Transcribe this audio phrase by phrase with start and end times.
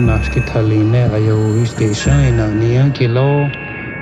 [0.00, 3.48] hier nach Kitaline ayo is de shine nia kilo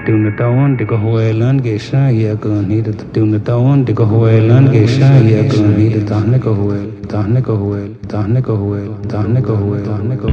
[0.07, 4.05] tuna tawan de ko hoelan ge sha ya ko ni de tuna tawan de ko
[4.05, 8.57] hoelan ge sha ya ko ni de tahne ko hoel tahne ko hoel tahne ko
[8.57, 10.29] hoel tahne ko hoel tahne ko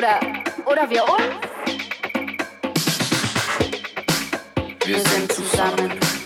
[0.00, 0.18] Oder,
[0.64, 1.20] oder wir uns.
[4.86, 6.19] Wir sind zusammen.